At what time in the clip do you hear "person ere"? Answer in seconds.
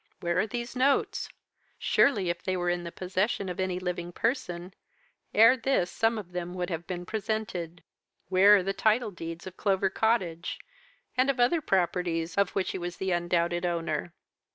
4.11-5.55